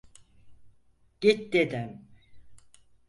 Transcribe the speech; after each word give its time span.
Git 1.21 1.53
dedim! 1.53 2.07